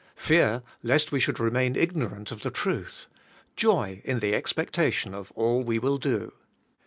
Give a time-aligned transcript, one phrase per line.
[0.15, 3.05] fear lest we should remain ignorant of the truth;
[3.55, 6.33] joy in the expectation of all we will do.